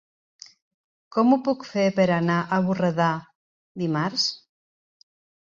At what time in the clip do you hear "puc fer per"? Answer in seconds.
1.47-2.07